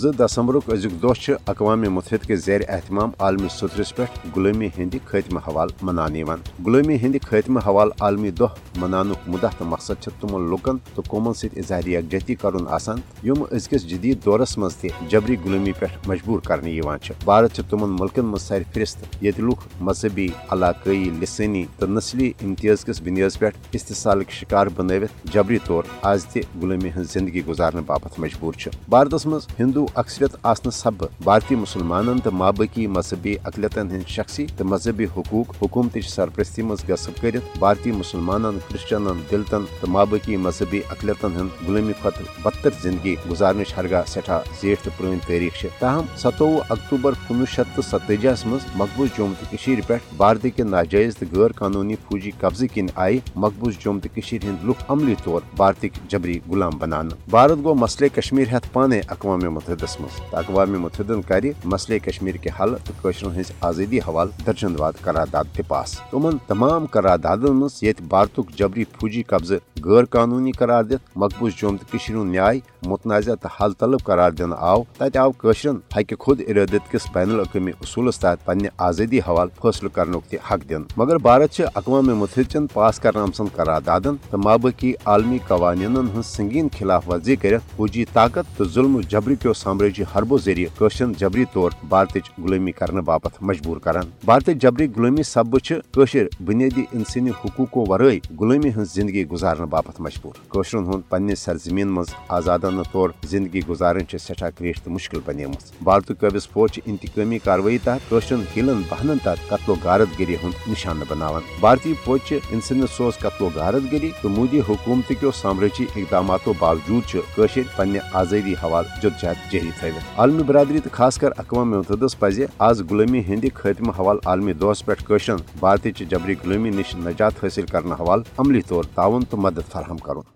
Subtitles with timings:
[0.00, 4.98] زٕ دسمبرُک أزیُک دۄہ چھُ اقوام مُتحد کے زیر اہتمام عالمی سترس پٮ۪ٹھ غلٲمی ہٕنٛدِ
[5.04, 10.12] خٲتمہٕ حوالہٕ مناونہٕ یِوان۔ غلٲمی ہٕنٛدِ خٲتمہٕ حوالہٕ عالمی دۄہ مناونُک مُدعا تہٕ مقصد چھُ
[10.20, 14.90] تِمن لُکن تہٕ قومن سۭتۍ اظہار یکجہتی کرُن آسان، یِم أزکِس جدید دورس منٛز تہِ
[15.08, 19.44] جبری غلٲمی پٮ۪ٹھ مجبوٗر کرنہٕ یِوان چھِ۔ بھارت چھُ تِمن مُلکن منٛز سارِ فہرست، ییٚتہِ
[19.44, 25.82] لُکھ مذہبی، علاقٲیی، لسٲنی تہٕ نسلی امتیاز کِس بُنیادس پٮ۪ٹھ استحصالٕکۍ شکار بنٲوِتھ جبری طور
[26.02, 31.08] آز تہِ غلٲمی ہٕنٛز زندگی گُزارنہٕ باپتھ مجبوٗر چھِ۔ بھارتس منٛز ہندو اکثریت آسنہٕ سببہٕ
[31.24, 37.20] بھارتی مسلمانن تہٕ مابقی مذہبی اقلیتن ہٕنٛدۍ شخصی تہٕ مذہبی حقوٗق حکوٗمتٕچ سرپرستی منٛز غصب
[37.20, 43.72] کٔرِتھ بھارتی مسلمانن کرسچنن، دلتن تہٕ مابقی مذہبی اقلیتن ہٕنٛد غلٲمی کھۄتہٕ بدتر زندگی گزارنٕچ
[43.76, 48.64] ہرگاہ سٮ۪ٹھاہ زیٖٹھ تہٕ پرٲنۍ تٲریخ چھِ۔ تاہم، ستووُہ اکتوٗبر کُنوُہ شیٚتھ تہٕ ستٲجیس منٛز
[48.74, 53.74] مقبوض جوٚم تہٕ کٔشیٖر پٮ۪ٹھ بھارتٕکہِ ناجٲیز تہٕ غٲر قانوٗنی فوجی قبضہٕ کِنۍ آیہِ مقبوض
[53.78, 58.68] جوٚم تہٕ کٔشیٖر ہٕنٛدۍ عملی طور بھارتٕکۍ جبری غلام بناونہٕ۔ بھارت گوٚو مسلے کشمیٖر ہٮ۪تھ
[58.72, 63.52] پانے اقوام مُتحدس منٛز تہٕ اقوام مُتحدن کرِ مسلے کشمیٖر کہِ حل تہٕ کٲشرن ہٕنٛزِ
[63.60, 69.22] آزٲدی حوالہٕ درجن واد قرارداد تہِ پاس۔ تِمن تمام قراردادن منٛز ییٚتہِ بھارتُک جبری فوجی
[69.22, 74.56] قبضہٕ غٲر قانوٗنی قرار دِتھ مقبوض جوٚم تہٕ کٔشیٖر متنازع تہٕ حل طلب قرار دِنہٕ
[74.58, 79.62] آو تتہِ آو کٲشرین حقہِ خود ارادت کِس بین الاقوٲمی اصوٗلس تحت پننہِ آزٲدی حوالہٕ
[79.62, 84.16] فٲصلہٕ کرنُک تہِ حق دِنہٕ مگر بھارت چھِ اقوام مُتحد چٮ۪ن پاس کرنہٕ آمژن قراردادن،
[84.30, 89.52] تہٕ مابقی عالمی قوانینن ہٕنٛز سنگین خلاف ورزی کٔرتھ فوجی طاقت تہٕ ظلمہٕ جبرٕ کیو
[89.62, 95.22] سامرٲجی حربو ذٔریعہٕ کٲشرین جبری طور بھارتٕچ غلٲمی کرنہٕ باپتھ مجبوٗر کران۔ بھارتٕچ جبری غلٲمی
[95.22, 101.08] سببہٕ چھِ کٲشِر بُنیٲدی انسٲنی حقوٗقو ورٲے غلٲمی ہٕنٛز زندگی گُزارنہٕ باپتھ مجبوٗر۔ کٲشرین ہُنٛد
[101.08, 106.48] پننہِ سرزمین منٛز آزادانہ طور زندگی گُزارٕنۍ چھِ سٮ۪ٹھاہ کریٖٹھ تہٕ مُشکِل بنیمٕژ۔ بھارتُک قٲبض
[106.48, 111.04] فوج چھِ انتقٲمی کاروٲیی تحت کٲشرین ہیلن بہنن تحت قتل و غارت گری ہُنٛد نشانہٕ
[111.08, 115.86] بناوان۔ بھارتی فوج چھِ انسٲنیت سوز قتل و غارت گری تہٕ مودی حکوٗمتہٕ کیو سامرٲجی
[115.96, 121.30] اقداماتو باوجوٗد چھِ کٲشِر پننہِ آزٲدی حوالہٕ جدجہد جٲری تھوت عالمی برادری تو خاص کر
[121.38, 126.70] اقوام مُتحدس پزِ آز غلٲمی ہٕنٛدِ خٲتمہٕ حوالہ عالمی دۄہس پٮ۪ٹھ کٲشرین بھارتٕچہِ جبری غلٲمی
[126.70, 130.30] نش نجات حٲصِل کرنہٕ حوالہٕ عملی طور تعاون تہٕ مدد فراہم کرُن۔